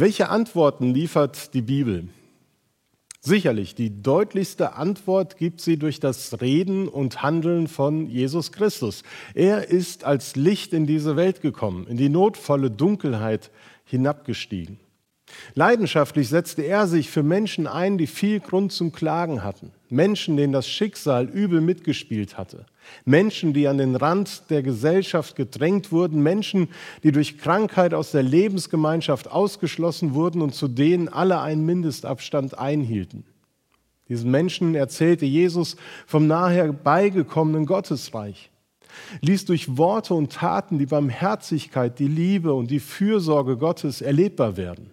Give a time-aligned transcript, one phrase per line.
[0.00, 2.06] Welche Antworten liefert die Bibel?
[3.18, 9.02] Sicherlich, die deutlichste Antwort gibt sie durch das Reden und Handeln von Jesus Christus.
[9.34, 13.50] Er ist als Licht in diese Welt gekommen, in die notvolle Dunkelheit
[13.86, 14.78] hinabgestiegen.
[15.54, 19.72] Leidenschaftlich setzte er sich für Menschen ein, die viel Grund zum Klagen hatten.
[19.90, 22.66] Menschen, denen das Schicksal übel mitgespielt hatte.
[23.04, 26.22] Menschen, die an den Rand der Gesellschaft gedrängt wurden.
[26.22, 26.68] Menschen,
[27.02, 33.24] die durch Krankheit aus der Lebensgemeinschaft ausgeschlossen wurden und zu denen alle einen Mindestabstand einhielten.
[34.08, 35.76] Diesen Menschen erzählte Jesus
[36.06, 38.50] vom nahe herbeigekommenen Gottesreich
[39.20, 44.90] ließ durch Worte und Taten die Barmherzigkeit, die Liebe und die Fürsorge Gottes erlebbar werden.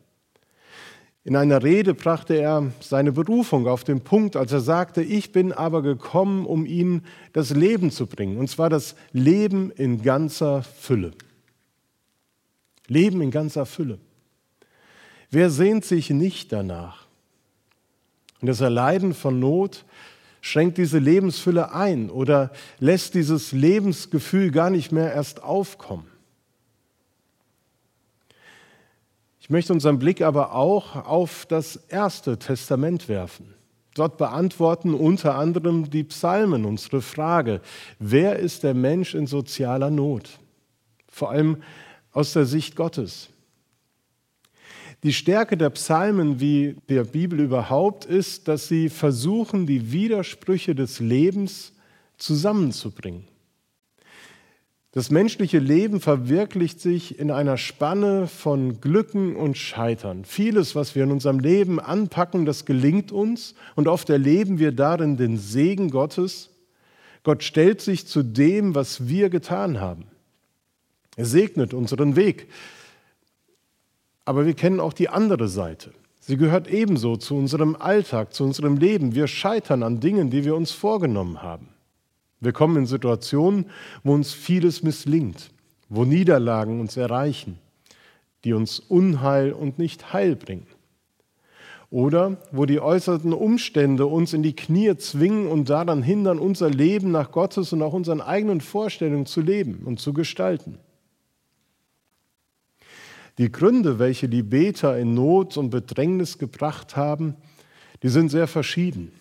[1.26, 5.52] In einer Rede brachte er seine Berufung auf den Punkt, als er sagte, ich bin
[5.52, 7.04] aber gekommen, um ihnen
[7.34, 11.14] das Leben zu bringen, und zwar das Leben in ganzer Fülle.
[12.88, 13.98] Leben in ganzer Fülle.
[15.32, 17.08] Wer sehnt sich nicht danach?
[18.40, 19.84] Und das Erleiden von Not
[20.42, 26.06] schränkt diese Lebensfülle ein oder lässt dieses Lebensgefühl gar nicht mehr erst aufkommen.
[29.46, 33.54] Ich möchte unseren Blick aber auch auf das Erste Testament werfen.
[33.94, 37.62] Dort beantworten unter anderem die Psalmen unsere Frage,
[38.00, 40.40] wer ist der Mensch in sozialer Not?
[41.08, 41.62] Vor allem
[42.12, 43.30] aus der Sicht Gottes.
[45.04, 51.00] Die Stärke der Psalmen wie der Bibel überhaupt ist, dass sie versuchen, die Widersprüche des
[51.00, 51.72] Lebens
[52.18, 53.28] zusammenzubringen.
[54.96, 60.24] Das menschliche Leben verwirklicht sich in einer Spanne von Glücken und Scheitern.
[60.24, 65.18] Vieles, was wir in unserem Leben anpacken, das gelingt uns und oft erleben wir darin
[65.18, 66.50] den Segen Gottes.
[67.23, 70.06] Gott stellt sich zu dem, was wir getan haben.
[71.18, 72.48] Er segnet unseren Weg.
[74.23, 75.92] Aber wir kennen auch die andere Seite.
[76.22, 79.14] Sie gehört ebenso zu unserem Alltag, zu unserem Leben.
[79.14, 81.75] Wir scheitern an Dingen, die wir uns vorgenommen haben.
[82.39, 83.65] Wir kommen in Situationen,
[84.04, 85.52] wo uns vieles misslingt,
[85.89, 87.60] wo Niederlagen uns erreichen,
[88.43, 90.67] die uns Unheil und nicht Heil bringen.
[91.89, 97.11] Oder wo die äußerten Umstände uns in die Knie zwingen und daran hindern, unser Leben
[97.11, 100.77] nach Gottes und auch unseren eigenen Vorstellungen zu leben und zu gestalten.
[103.37, 107.36] Die Gründe, welche die Beter in Not und Bedrängnis gebracht haben,
[108.02, 109.11] die sind sehr verschieden.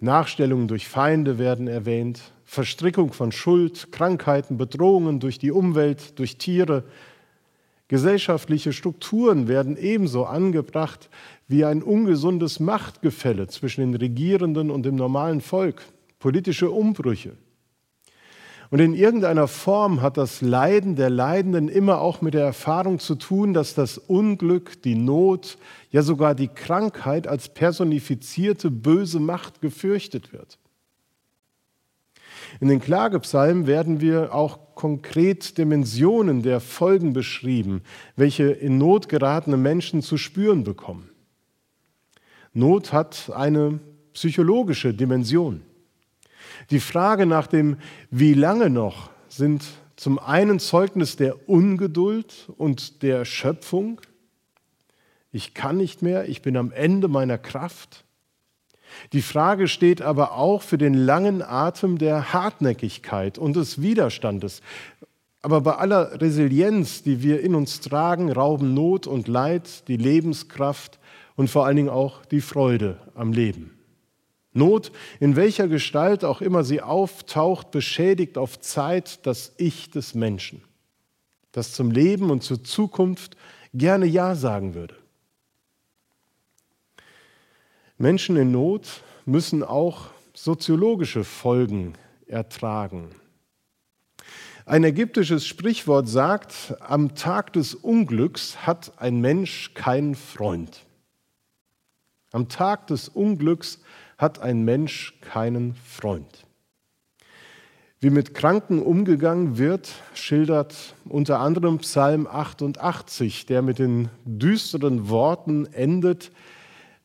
[0.00, 6.84] Nachstellungen durch Feinde werden erwähnt, Verstrickung von Schuld, Krankheiten, Bedrohungen durch die Umwelt, durch Tiere.
[7.88, 11.10] Gesellschaftliche Strukturen werden ebenso angebracht
[11.48, 15.82] wie ein ungesundes Machtgefälle zwischen den Regierenden und dem normalen Volk,
[16.18, 17.36] politische Umbrüche.
[18.70, 23.14] Und in irgendeiner Form hat das Leiden der Leidenden immer auch mit der Erfahrung zu
[23.14, 25.58] tun, dass das Unglück, die Not,
[25.90, 30.58] ja sogar die Krankheit als personifizierte böse Macht gefürchtet wird.
[32.60, 37.82] In den Klagepsalmen werden wir auch konkret Dimensionen der Folgen beschrieben,
[38.16, 41.10] welche in Not geratene Menschen zu spüren bekommen.
[42.52, 43.80] Not hat eine
[44.12, 45.62] psychologische Dimension.
[46.70, 47.76] Die Frage nach dem
[48.10, 49.64] Wie lange noch sind
[49.96, 54.00] zum einen Zeugnis der Ungeduld und der Erschöpfung.
[55.32, 58.03] Ich kann nicht mehr, ich bin am Ende meiner Kraft.
[59.12, 64.62] Die Frage steht aber auch für den langen Atem der Hartnäckigkeit und des Widerstandes.
[65.42, 70.98] Aber bei aller Resilienz, die wir in uns tragen, rauben Not und Leid die Lebenskraft
[71.36, 73.70] und vor allen Dingen auch die Freude am Leben.
[74.54, 80.62] Not, in welcher Gestalt auch immer sie auftaucht, beschädigt auf Zeit das Ich des Menschen,
[81.52, 83.36] das zum Leben und zur Zukunft
[83.74, 84.94] gerne Ja sagen würde.
[87.98, 91.94] Menschen in Not müssen auch soziologische Folgen
[92.26, 93.10] ertragen.
[94.66, 100.86] Ein ägyptisches Sprichwort sagt, am Tag des Unglücks hat ein Mensch keinen Freund.
[102.32, 103.80] Am Tag des Unglücks
[104.18, 106.46] hat ein Mensch keinen Freund.
[108.00, 115.66] Wie mit Kranken umgegangen wird, schildert unter anderem Psalm 88, der mit den düsteren Worten
[115.66, 116.32] endet,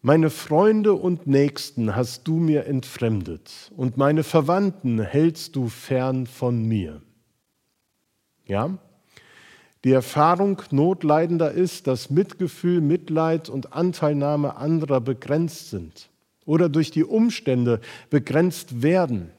[0.02, 6.64] meine Freunde und Nächsten hast du mir entfremdet und meine Verwandten hältst du fern von
[6.64, 7.02] mir.
[8.46, 8.78] Ja,
[9.84, 16.10] die Erfahrung Notleidender ist, dass Mitgefühl, Mitleid und Anteilnahme anderer begrenzt sind
[16.46, 17.80] oder durch die Umstände
[18.10, 19.32] begrenzt werden.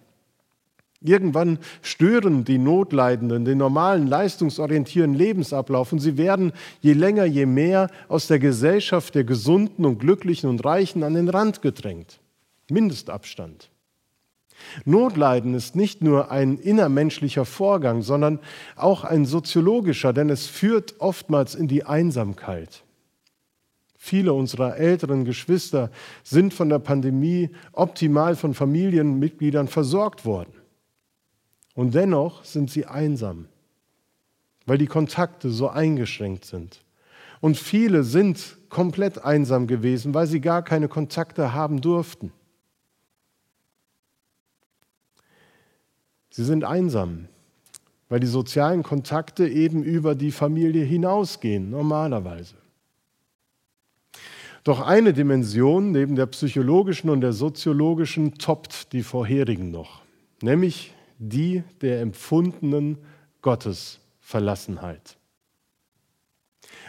[1.02, 7.88] Irgendwann stören die Notleidenden den normalen leistungsorientierten Lebensablauf und sie werden je länger, je mehr
[8.08, 12.20] aus der Gesellschaft der Gesunden und Glücklichen und Reichen an den Rand gedrängt.
[12.70, 13.70] Mindestabstand.
[14.85, 18.38] Notleiden ist nicht nur ein innermenschlicher Vorgang, sondern
[18.76, 22.85] auch ein soziologischer, denn es führt oftmals in die Einsamkeit.
[23.96, 25.91] Viele unserer älteren Geschwister
[26.23, 30.59] sind von der Pandemie optimal von Familienmitgliedern versorgt worden.
[31.81, 33.47] Und dennoch sind sie einsam,
[34.67, 36.85] weil die Kontakte so eingeschränkt sind.
[37.41, 42.35] Und viele sind komplett einsam gewesen, weil sie gar keine Kontakte haben durften.
[46.29, 47.29] Sie sind einsam,
[48.11, 52.56] weil die sozialen Kontakte eben über die Familie hinausgehen, normalerweise.
[54.65, 60.03] Doch eine Dimension neben der psychologischen und der soziologischen toppt die vorherigen noch,
[60.43, 62.99] nämlich die der empfundenen
[63.43, 65.19] Gottesverlassenheit.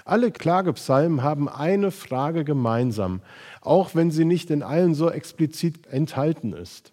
[0.06, 3.22] Alle Klagepsalmen haben eine Frage gemeinsam,
[3.62, 6.92] auch wenn sie nicht in allen so explizit enthalten ist.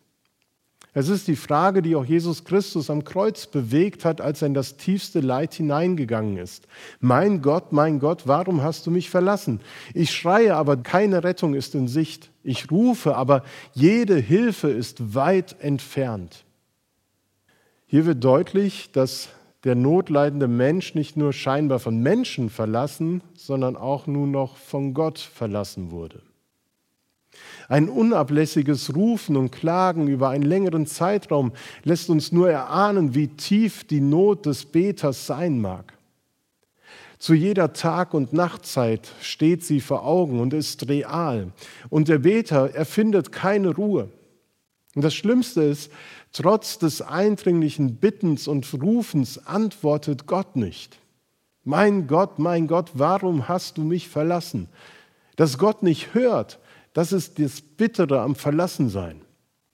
[0.94, 4.55] Es ist die Frage, die auch Jesus Christus am Kreuz bewegt hat, als er in
[4.55, 6.67] das tiefste Leid hineingegangen ist.
[6.99, 9.61] Mein Gott, mein Gott, warum hast du mich verlassen?
[9.94, 12.31] Ich schreie, aber keine Rettung ist in Sicht.
[12.43, 13.44] Ich rufe, aber
[13.75, 16.44] jede Hilfe ist weit entfernt.
[17.90, 19.31] Hier wird deutlich, dass
[19.64, 25.19] der notleidende Mensch nicht nur scheinbar von Menschen verlassen, sondern auch nun noch von Gott
[25.19, 26.20] verlassen wurde.
[27.67, 31.52] Ein unablässiges Rufen und Klagen über einen längeren Zeitraum
[31.82, 35.94] lässt uns nur erahnen, wie tief die Not des Beters sein mag.
[37.19, 41.52] Zu jeder Tag- und Nachtzeit steht sie vor Augen und ist real.
[41.88, 44.11] Und der Beter erfindet keine Ruhe.
[44.99, 45.93] Und das Schlimmste ist,
[46.33, 50.99] Trotz des eindringlichen Bittens und Rufens antwortet Gott nicht.
[51.65, 54.69] Mein Gott, mein Gott, warum hast du mich verlassen?
[55.37, 56.59] Dass Gott nicht hört,
[56.93, 59.23] das ist das Bittere am Verlassensein.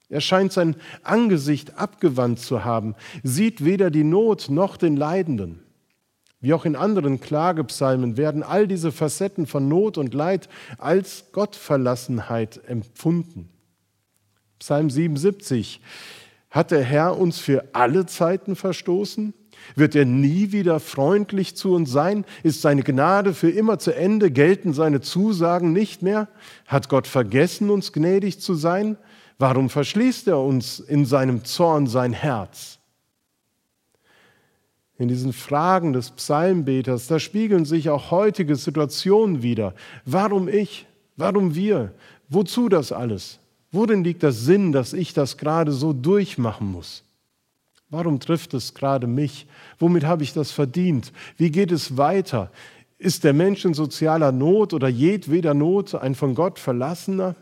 [0.08, 5.60] Er scheint sein Angesicht abgewandt zu haben, sieht weder die Not noch den Leidenden.
[6.40, 10.48] Wie auch in anderen Klagepsalmen werden all diese Facetten von Not und Leid
[10.78, 13.48] als Gottverlassenheit empfunden.
[14.64, 15.78] Psalm 77.
[16.50, 19.34] Hat der Herr uns für alle Zeiten verstoßen?
[19.76, 22.24] Wird er nie wieder freundlich zu uns sein?
[22.42, 24.30] Ist seine Gnade für immer zu Ende?
[24.30, 26.28] Gelten seine Zusagen nicht mehr?
[26.66, 28.96] Hat Gott vergessen, uns gnädig zu sein?
[29.38, 32.78] Warum verschließt er uns in seinem Zorn sein Herz?
[34.96, 39.74] In diesen Fragen des Psalmbeters, da spiegeln sich auch heutige Situationen wieder.
[40.06, 40.86] Warum ich?
[41.18, 41.92] Warum wir?
[42.30, 43.40] Wozu das alles?
[43.74, 47.02] Worin liegt der Sinn, dass ich das gerade so durchmachen muss?
[47.90, 49.48] Warum trifft es gerade mich?
[49.80, 51.12] Womit habe ich das verdient?
[51.36, 52.52] Wie geht es weiter?
[52.98, 57.34] Ist der Mensch in sozialer Not oder jedweder Not ein von Gott verlassener?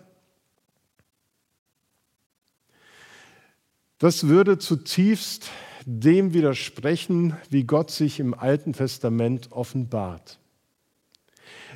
[3.99, 5.51] Das würde zutiefst
[5.85, 10.39] dem widersprechen, wie Gott sich im Alten Testament offenbart.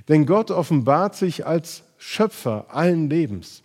[0.08, 3.62] Denn Gott offenbart sich als Schöpfer allen Lebens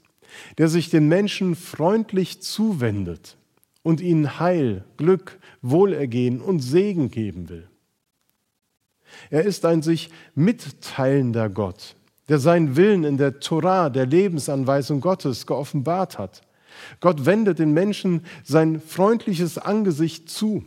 [0.57, 3.38] der sich den Menschen freundlich zuwendet
[3.83, 7.68] und ihnen Heil, Glück, Wohlergehen und Segen geben will.
[9.30, 11.95] Er ist ein sich mitteilender Gott,
[12.30, 16.42] der seinen Willen in der Torah, der Lebensanweisung Gottes, geoffenbart hat.
[17.00, 20.64] Gott wendet den Menschen sein freundliches Angesicht zu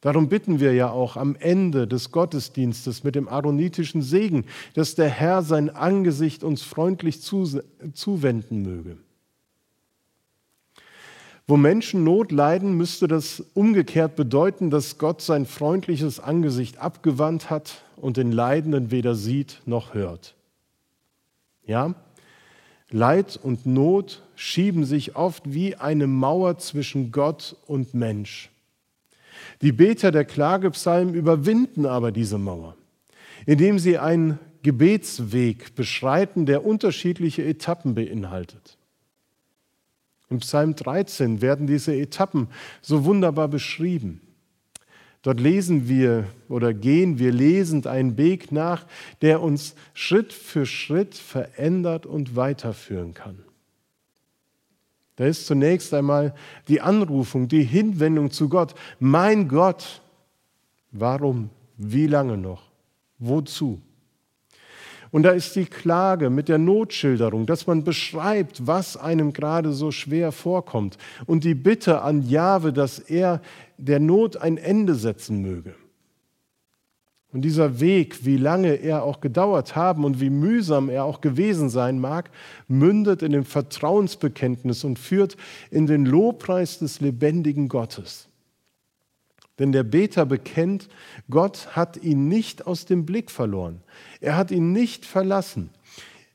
[0.00, 5.08] Darum bitten wir ja auch am Ende des Gottesdienstes mit dem aaronitischen Segen, dass der
[5.08, 8.98] Herr sein Angesicht uns freundlich zuwenden möge.
[11.48, 17.84] Wo Menschen Not leiden, müsste das umgekehrt bedeuten, dass Gott sein freundliches Angesicht abgewandt hat
[17.96, 20.34] und den Leidenden weder sieht noch hört.
[21.64, 21.94] Ja,
[22.90, 28.50] Leid und Not schieben sich oft wie eine Mauer zwischen Gott und Mensch.
[29.62, 32.76] Die Beter der Klagepsalmen überwinden aber diese Mauer,
[33.46, 38.78] indem sie einen Gebetsweg beschreiten, der unterschiedliche Etappen beinhaltet.
[40.28, 42.48] Im Psalm 13 werden diese Etappen
[42.82, 44.20] so wunderbar beschrieben.
[45.22, 48.86] Dort lesen wir oder gehen wir lesend einen Weg nach,
[49.22, 53.45] der uns Schritt für Schritt verändert und weiterführen kann.
[55.16, 56.34] Da ist zunächst einmal
[56.68, 58.74] die Anrufung, die Hinwendung zu Gott.
[59.00, 60.02] Mein Gott,
[60.92, 62.62] warum, wie lange noch,
[63.18, 63.80] wozu?
[65.10, 69.90] Und da ist die Klage mit der Notschilderung, dass man beschreibt, was einem gerade so
[69.90, 70.98] schwer vorkommt.
[71.24, 73.40] Und die Bitte an Jahwe, dass er
[73.78, 75.74] der Not ein Ende setzen möge.
[77.36, 81.68] Und dieser Weg, wie lange er auch gedauert haben und wie mühsam er auch gewesen
[81.68, 82.30] sein mag,
[82.66, 85.36] mündet in dem Vertrauensbekenntnis und führt
[85.70, 88.28] in den Lobpreis des lebendigen Gottes.
[89.58, 90.88] Denn der Beter bekennt,
[91.28, 93.82] Gott hat ihn nicht aus dem Blick verloren.
[94.22, 95.68] Er hat ihn nicht verlassen.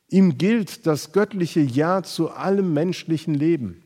[0.08, 3.82] Ihm gilt das göttliche Ja zu allem menschlichen Leben.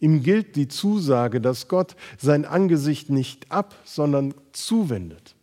[0.00, 5.35] Ihm gilt die Zusage, dass Gott sein Angesicht nicht ab, sondern zuwendet.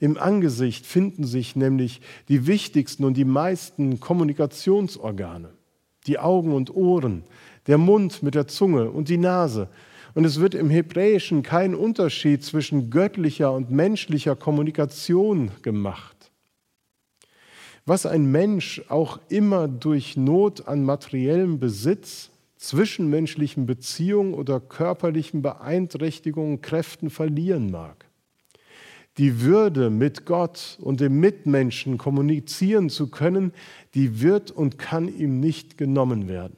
[0.00, 5.50] Im Angesicht finden sich nämlich die wichtigsten und die meisten Kommunikationsorgane,
[6.06, 7.22] die Augen und Ohren,
[7.66, 9.68] der Mund mit der Zunge und die Nase,
[10.14, 16.32] und es wird im Hebräischen kein Unterschied zwischen göttlicher und menschlicher Kommunikation gemacht.
[17.86, 26.60] Was ein Mensch auch immer durch Not an materiellem Besitz, zwischenmenschlichen Beziehungen oder körperlichen Beeinträchtigungen,
[26.60, 28.09] Kräften verlieren mag.
[29.20, 33.52] Die Würde, mit Gott und dem Mitmenschen kommunizieren zu können,
[33.92, 36.56] die wird und kann ihm nicht genommen werden.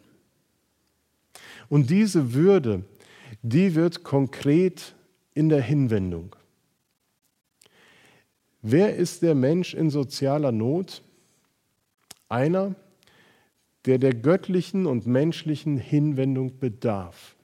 [1.69, 2.85] Und diese Würde,
[3.43, 4.95] die wird konkret
[5.35, 6.37] in der Hinwendung.
[8.61, 11.03] Wer ist der Mensch in sozialer Not?
[12.29, 12.77] Einer,
[13.87, 17.35] der der göttlichen und menschlichen Hinwendung bedarf.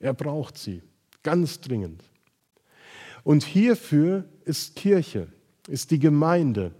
[0.00, 0.82] Er braucht sie,
[1.22, 2.09] ganz dringend.
[3.24, 5.28] Und hierfür ist Kirche,
[5.68, 6.72] ist die Gemeinde,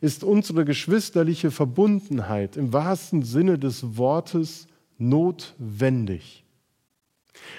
[0.00, 4.66] ist unsere geschwisterliche Verbundenheit im wahrsten Sinne des Wortes
[4.98, 6.44] notwendig.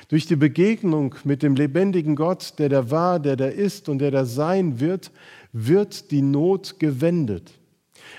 [0.07, 4.11] Durch die Begegnung mit dem lebendigen Gott, der da war, der da ist und der
[4.11, 5.11] da sein wird,
[5.51, 7.51] wird die Not gewendet.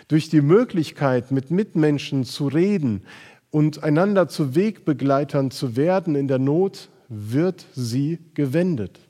[0.09, 3.03] Durch die Möglichkeit, mit Mitmenschen zu reden
[3.51, 9.01] und einander zu Wegbegleitern zu werden in der Not, wird sie gewendet.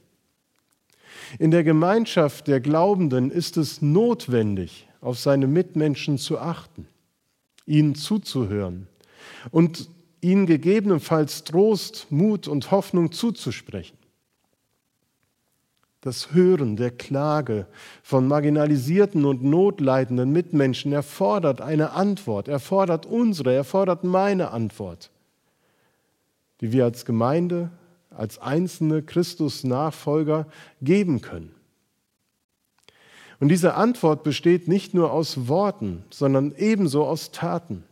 [1.39, 6.87] In der Gemeinschaft der Glaubenden ist es notwendig, auf seine Mitmenschen zu achten,
[7.67, 8.89] ihnen zuzuhören
[9.51, 9.89] und
[10.21, 13.97] ihnen gegebenenfalls Trost, Mut und Hoffnung zuzusprechen.
[16.01, 17.67] Das Hören der Klage
[18.03, 25.11] von marginalisierten und notleidenden Mitmenschen erfordert eine Antwort, erfordert unsere, erfordert meine Antwort,
[26.61, 27.71] die wir als Gemeinde,
[28.19, 30.47] als einzelne Christus-Nachfolger
[30.81, 31.55] geben können.
[33.39, 37.85] Und diese Antwort besteht nicht nur aus Worten, sondern ebenso aus Taten.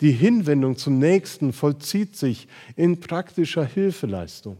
[0.00, 4.58] Die Hinwendung zum Nächsten vollzieht sich in praktischer Hilfeleistung.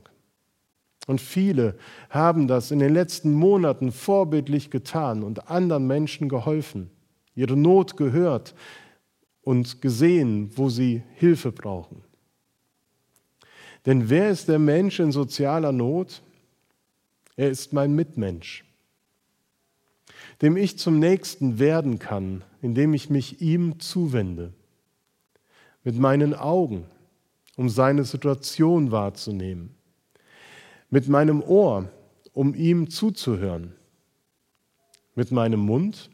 [1.07, 1.79] Und viele
[2.11, 6.91] haben das in den letzten Monaten vorbildlich getan und anderen Menschen geholfen,
[7.35, 8.55] ihre Not gehört
[9.43, 12.03] und gesehen, wo sie Hilfe brauchen.
[13.89, 16.21] Denn wer ist der Mensch in sozialer Not?
[17.37, 18.63] Er ist mein Mitmensch,
[20.43, 24.53] dem ich zum Nächsten werden kann, indem ich mich ihm zuwende
[25.85, 26.85] mit meinen Augen,
[27.57, 29.75] um seine Situation wahrzunehmen,
[30.91, 31.89] mit meinem Ohr,
[32.35, 33.73] um ihm zuzuhören,
[35.15, 36.11] mit meinem Mund,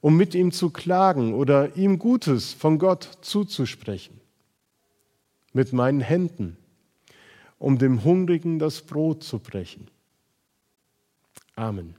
[0.00, 4.20] um mit ihm zu klagen oder ihm Gutes von Gott zuzusprechen,
[5.52, 6.56] mit meinen Händen,
[7.62, 9.88] um dem Hungrigen das Brot zu brechen.
[11.54, 11.94] Amen.